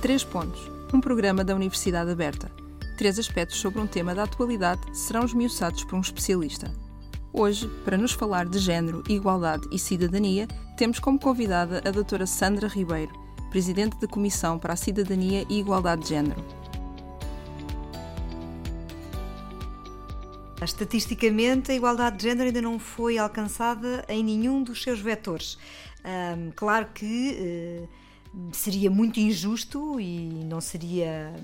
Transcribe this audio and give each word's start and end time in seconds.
Três 0.00 0.24
Pontos, 0.24 0.62
um 0.94 0.98
programa 0.98 1.44
da 1.44 1.54
Universidade 1.54 2.10
Aberta. 2.10 2.50
Três 2.96 3.18
aspectos 3.18 3.58
sobre 3.58 3.82
um 3.82 3.86
tema 3.86 4.14
da 4.14 4.22
atualidade 4.22 4.80
serão 4.96 5.26
esmiuçados 5.26 5.84
por 5.84 5.94
um 5.94 6.00
especialista. 6.00 6.72
Hoje, 7.30 7.68
para 7.84 7.98
nos 7.98 8.12
falar 8.12 8.46
de 8.46 8.58
género, 8.58 9.04
igualdade 9.10 9.68
e 9.70 9.78
cidadania, 9.78 10.48
temos 10.78 10.98
como 10.98 11.20
convidada 11.20 11.82
a 11.84 11.90
doutora 11.90 12.24
Sandra 12.26 12.66
Ribeiro, 12.66 13.12
Presidente 13.50 14.00
da 14.00 14.08
Comissão 14.08 14.58
para 14.58 14.72
a 14.72 14.76
Cidadania 14.76 15.44
e 15.50 15.58
Igualdade 15.58 16.04
de 16.04 16.08
Género. 16.08 16.42
Estatisticamente, 20.62 21.72
a 21.72 21.74
igualdade 21.74 22.16
de 22.16 22.22
género 22.22 22.46
ainda 22.46 22.62
não 22.62 22.78
foi 22.78 23.18
alcançada 23.18 24.02
em 24.08 24.24
nenhum 24.24 24.62
dos 24.62 24.82
seus 24.82 24.98
vetores. 24.98 25.58
Um, 26.02 26.52
claro 26.56 26.86
que 26.94 27.86
uh, 27.86 28.09
seria 28.52 28.90
muito 28.90 29.18
injusto 29.18 29.98
e 29.98 30.44
não 30.44 30.60
seria 30.60 31.34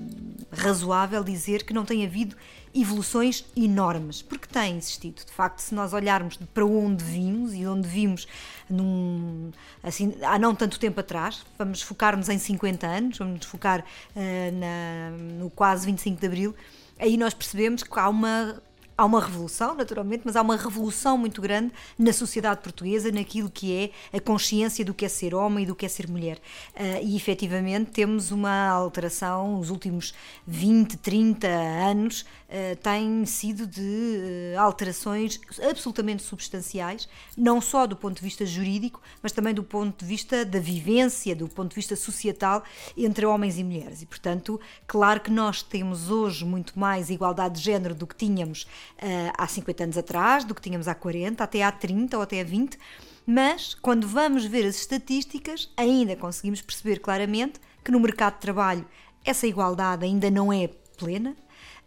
razoável 0.53 1.25
dizer 1.25 1.65
que 1.65 1.75
não 1.75 1.85
tem 1.85 2.05
havido 2.05 2.37
evoluções 2.75 3.45
enormes, 3.57 4.23
porque 4.23 4.47
tem 4.47 4.77
existido. 4.77 5.25
De 5.25 5.33
facto, 5.33 5.61
se 5.61 5.75
nós 5.75 5.93
olharmos 5.93 6.37
para 6.55 6.65
onde 6.65 7.03
vimos 7.03 7.55
e 7.55 7.67
onde 7.67 7.89
vimos 7.89 8.29
num, 8.69 9.51
assim, 9.83 10.15
há 10.23 10.39
não 10.39 10.55
tanto 10.55 10.79
tempo 10.79 11.01
atrás, 11.01 11.45
vamos 11.59 11.83
focar-nos 11.83 12.29
em 12.29 12.39
50 12.39 12.87
anos, 12.87 13.19
vamos 13.19 13.39
nos 13.39 13.47
focar 13.47 13.81
uh, 13.81 14.57
na, 14.57 15.11
no 15.39 15.51
quase 15.51 15.87
25 15.87 16.21
de 16.21 16.27
Abril, 16.27 16.55
aí 16.99 17.17
nós 17.17 17.35
percebemos 17.35 17.83
que 17.83 17.99
há 17.99 18.09
uma 18.09 18.61
há 18.97 19.05
uma 19.05 19.21
revolução, 19.21 19.75
naturalmente, 19.75 20.23
mas 20.25 20.37
há 20.37 20.43
uma 20.43 20.57
revolução 20.57 21.19
muito 21.19 21.41
grande 21.41 21.73
na 21.99 22.13
sociedade 22.13 22.61
portuguesa, 22.61 23.11
naquilo 23.13 23.51
que 23.51 23.93
é 24.13 24.17
a 24.17 24.21
consciência 24.21 24.85
do 24.85 24.95
que 24.95 25.05
é 25.05 25.09
ser 25.09 25.35
homem 25.35 25.65
e 25.65 25.67
do 25.67 25.75
que 25.75 25.85
é 25.85 25.89
ser 25.89 26.09
mulher. 26.09 26.39
Uh, 26.75 27.05
e 27.05 27.17
efetivamente 27.17 27.91
temos 27.91 28.31
uma 28.31 28.69
alteração, 28.69 29.59
os 29.59 29.71
últimos 29.71 30.15
20, 30.47 30.97
30 30.97 31.47
anos 31.47 32.23
uh, 32.23 32.77
têm 32.83 33.27
sido 33.27 33.67
de 33.67 34.55
uh, 34.55 34.61
alterações 34.61 35.41
absolutamente 35.69 36.23
substanciais, 36.23 37.09
não 37.37 37.61
só 37.61 37.87
do 37.87 37.97
ponto 37.97 38.17
de 38.17 38.23
vista 38.23 38.47
jurídico, 38.47 39.01
mas 39.23 39.33
também 39.33 39.53
do 39.53 39.63
ponto 39.63 40.05
de 40.05 40.07
vista 40.07 40.45
da 40.45 40.59
vivência, 40.59 41.37
do 41.37 41.49
ponto 41.49 41.71
de 41.71 41.77
vista 41.77 41.97
societal 41.97 42.63
entre 42.97 43.27
homens 43.27 43.59
e 43.59 43.65
mulheres. 43.65 44.01
E, 44.01 44.07
portanto, 44.07 44.59
claro 44.87 45.21
que 45.21 45.31
nós 45.31 45.63
temos 45.63 46.11
hoje 46.11 46.45
muito 46.45 46.79
mais 46.79 47.11
igualdade 47.11 47.57
de 47.57 47.65
género 47.65 47.95
do 47.95 48.07
que 48.07 48.17
tínhamos 48.17 48.67
uh, 49.03 49.33
há 49.37 49.47
50 49.47 49.85
anos 49.85 49.99
atrás, 49.99 50.45
do 50.45 50.55
que 50.55 50.61
tínhamos 50.61 50.89
há 50.89 50.95
40, 50.95 51.43
até 51.43 51.63
há 51.63 51.73
30 51.73 52.17
ou 52.17 52.23
até 52.23 52.41
há 52.41 52.45
20, 52.45 52.79
mas 53.27 53.75
quando 53.75 54.07
vamos 54.07 54.45
ver 54.45 54.65
as 54.67 54.77
estatísticas, 54.77 55.73
ainda 55.77 56.15
conseguimos 56.17 56.63
perceber 56.63 57.01
claramente 57.01 57.61
que 57.85 57.91
no 57.91 58.01
mercado 58.01 58.35
de 58.35 58.41
trabalho 58.41 58.87
essa 59.25 59.47
igualdade 59.47 60.05
ainda 60.05 60.31
não 60.31 60.53
é 60.53 60.69
plena, 60.97 61.37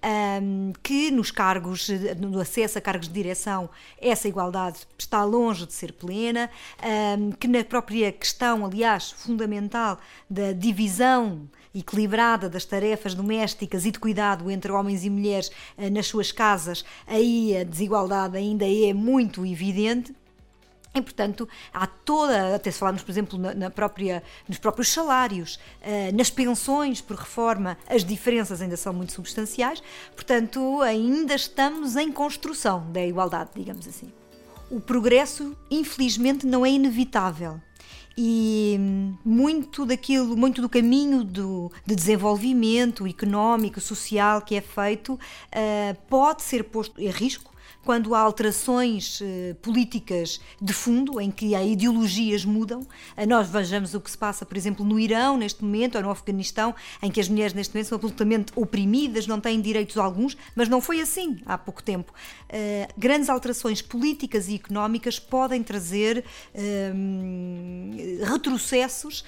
um, 0.03 0.72
que 0.81 1.11
nos 1.11 1.31
cargos, 1.31 1.89
no 2.17 2.39
acesso 2.39 2.78
a 2.78 2.81
cargos 2.81 3.08
de 3.08 3.14
direção, 3.14 3.69
essa 4.00 4.28
igualdade 4.28 4.80
está 4.97 5.23
longe 5.23 5.66
de 5.66 5.73
ser 5.73 5.94
plena, 5.94 6.50
um, 7.17 7.31
que 7.31 7.47
na 7.47 7.64
própria 7.64 8.11
questão, 8.11 8.66
aliás, 8.66 9.11
fundamental 9.11 10.00
da 10.30 10.53
divisão 10.53 11.50
equilibrada 11.73 12.50
das 12.50 12.66
tarefas 12.66 13.14
domésticas 13.14 13.86
e 13.86 13.92
de 13.92 14.00
cuidado 14.00 14.50
entre 14.50 14.72
homens 14.72 15.05
e 15.05 15.09
mulheres 15.09 15.52
uh, 15.77 15.89
nas 15.92 16.08
suas 16.08 16.31
casas, 16.31 16.83
aí 17.05 17.55
a 17.58 17.64
desigualdade 17.64 18.38
ainda 18.38 18.66
é 18.66 18.94
muito 18.94 19.45
evidente. 19.45 20.14
E, 20.94 21.02
portanto, 21.02 21.48
há 21.72 21.86
toda, 21.86 22.56
até 22.56 22.72
se 22.72 22.80
falarmos, 22.80 23.04
por 23.04 23.12
exemplo, 23.12 23.38
na, 23.38 23.54
na 23.54 23.70
própria, 23.70 24.23
nos 24.48 24.58
próprios 24.58 24.90
salários, 24.90 25.60
uh, 25.82 26.16
nas 26.16 26.32
pensões 26.32 27.00
por 27.00 27.16
reforma, 27.16 27.77
as 27.88 28.04
diferenças 28.04 28.61
ainda 28.61 28.76
são 28.76 28.92
muito 28.92 29.14
substanciais, 29.14 29.83
portanto, 30.16 30.82
ainda 30.82 31.36
estamos 31.36 31.95
em 31.95 32.11
construção 32.11 32.92
da 32.92 33.05
igualdade, 33.05 33.52
digamos 33.55 33.88
assim. 33.88 34.11
O 34.72 34.80
progresso, 34.80 35.55
infelizmente, 35.70 36.45
não 36.45 36.66
é 36.66 36.72
inevitável 36.72 37.60
e 38.22 38.78
muito 39.23 39.86
daquilo, 39.86 40.36
muito 40.36 40.61
do 40.61 40.67
caminho 40.67 41.23
do, 41.23 41.72
de 41.86 41.95
desenvolvimento 41.95 43.08
económico, 43.08 43.80
social 43.80 44.42
que 44.42 44.55
é 44.55 44.61
feito, 44.61 45.14
uh, 45.14 45.98
pode 46.10 46.42
ser 46.42 46.66
posto 46.66 46.99
em 46.99 47.10
risco 47.10 47.49
quando 47.83 48.13
há 48.13 48.19
alterações 48.19 49.19
uh, 49.21 49.55
políticas 49.61 50.39
de 50.61 50.73
fundo, 50.73 51.19
em 51.19 51.31
que 51.31 51.55
há 51.55 51.63
ideologias 51.63 52.45
mudam. 52.45 52.81
Uh, 52.81 53.27
nós 53.27 53.49
vejamos 53.49 53.93
o 53.93 54.02
que 54.02 54.11
se 54.11 54.17
passa, 54.17 54.45
por 54.45 54.55
exemplo, 54.57 54.85
no 54.85 54.99
Irão, 54.99 55.37
neste 55.37 55.63
momento, 55.63 55.95
ou 55.95 56.03
no 56.03 56.09
Afeganistão, 56.09 56.75
em 57.02 57.09
que 57.09 57.19
as 57.19 57.27
mulheres, 57.27 57.53
neste 57.53 57.73
momento, 57.73 57.87
são 57.87 57.95
absolutamente 57.95 58.52
oprimidas, 58.55 59.27
não 59.27 59.39
têm 59.39 59.59
direitos 59.61 59.97
alguns, 59.97 60.37
mas 60.55 60.69
não 60.69 60.81
foi 60.81 61.02
assim 61.02 61.39
há 61.45 61.57
pouco 61.57 61.81
tempo. 61.81 62.13
Uh, 62.45 62.93
grandes 62.97 63.30
alterações 63.30 63.81
políticas 63.81 64.47
e 64.47 64.55
económicas 64.55 65.19
podem 65.19 65.63
trazer 65.63 66.23
retrocessos 68.23 69.23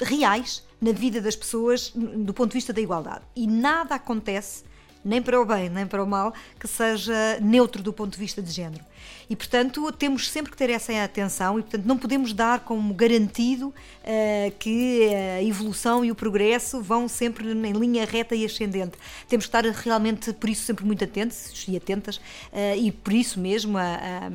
reais 0.00 0.62
na 0.80 0.92
vida 0.92 1.20
das 1.20 1.36
pessoas 1.36 1.92
do 1.94 2.32
ponto 2.32 2.50
de 2.50 2.54
vista 2.54 2.72
da 2.72 2.80
igualdade. 2.80 3.24
E 3.34 3.46
nada 3.46 3.94
acontece 3.94 4.64
nem 5.04 5.22
para 5.22 5.40
o 5.40 5.44
bem, 5.44 5.68
nem 5.68 5.86
para 5.86 6.02
o 6.02 6.06
mal, 6.06 6.32
que 6.58 6.68
seja 6.68 7.38
neutro 7.40 7.82
do 7.82 7.92
ponto 7.92 8.12
de 8.12 8.18
vista 8.18 8.42
de 8.42 8.50
género. 8.50 8.84
E, 9.30 9.36
portanto, 9.36 9.92
temos 9.92 10.30
sempre 10.30 10.50
que 10.50 10.56
ter 10.56 10.70
essa 10.70 10.92
atenção 11.04 11.58
e, 11.58 11.62
portanto, 11.62 11.84
não 11.84 11.98
podemos 11.98 12.32
dar 12.32 12.60
como 12.60 12.94
garantido 12.94 13.68
uh, 13.68 14.52
que 14.58 15.06
a 15.38 15.42
evolução 15.42 16.02
e 16.02 16.10
o 16.10 16.14
progresso 16.14 16.80
vão 16.80 17.06
sempre 17.08 17.50
em 17.50 17.72
linha 17.72 18.06
reta 18.06 18.34
e 18.34 18.44
ascendente. 18.44 18.96
Temos 19.28 19.44
que 19.44 19.48
estar 19.56 19.64
realmente, 19.64 20.32
por 20.32 20.48
isso, 20.48 20.64
sempre 20.64 20.84
muito 20.84 21.04
atentos 21.04 21.64
e 21.68 21.76
atentas 21.76 22.16
uh, 22.16 22.76
e, 22.76 22.90
por 22.90 23.12
isso 23.12 23.38
mesmo, 23.38 23.76
a, 23.76 24.30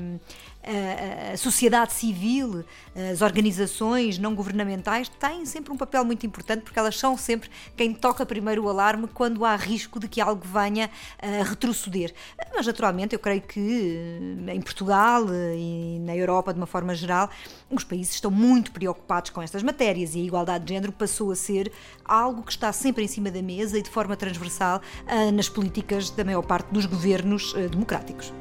a 0.63 1.37
sociedade 1.37 1.93
civil, 1.93 2.63
as 3.11 3.21
organizações 3.21 4.17
não 4.17 4.33
governamentais 4.33 5.09
têm 5.09 5.45
sempre 5.45 5.73
um 5.73 5.77
papel 5.77 6.05
muito 6.05 6.25
importante 6.25 6.61
porque 6.61 6.79
elas 6.79 6.97
são 6.97 7.17
sempre 7.17 7.49
quem 7.75 7.93
toca 7.93 8.25
primeiro 8.25 8.63
o 8.63 8.69
alarme 8.69 9.07
quando 9.07 9.43
há 9.43 9.55
risco 9.55 9.99
de 9.99 10.07
que 10.07 10.21
algo 10.21 10.43
venha 10.45 10.89
a 11.21 11.43
retroceder. 11.43 12.13
Mas, 12.55 12.65
naturalmente, 12.65 13.13
eu 13.13 13.19
creio 13.19 13.41
que 13.41 14.17
em 14.47 14.61
Portugal 14.61 15.25
e 15.55 15.99
na 16.01 16.15
Europa, 16.15 16.53
de 16.53 16.59
uma 16.59 16.67
forma 16.67 16.95
geral, 16.95 17.29
os 17.69 17.83
países 17.83 18.15
estão 18.15 18.31
muito 18.31 18.71
preocupados 18.71 19.31
com 19.31 19.41
estas 19.41 19.63
matérias 19.63 20.15
e 20.15 20.19
a 20.19 20.23
igualdade 20.23 20.65
de 20.65 20.73
género 20.73 20.91
passou 20.91 21.31
a 21.31 21.35
ser 21.35 21.71
algo 22.05 22.43
que 22.43 22.51
está 22.51 22.71
sempre 22.71 23.03
em 23.03 23.07
cima 23.07 23.29
da 23.29 23.41
mesa 23.41 23.77
e 23.77 23.81
de 23.81 23.89
forma 23.89 24.15
transversal 24.15 24.81
nas 25.33 25.49
políticas 25.49 26.09
da 26.09 26.23
maior 26.23 26.43
parte 26.43 26.67
dos 26.71 26.85
governos 26.85 27.53
democráticos. 27.71 28.31